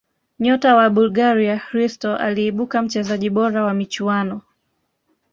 [0.39, 4.41] nyota wa bulgaria hristo aliibuka mchezaji bora wa michuano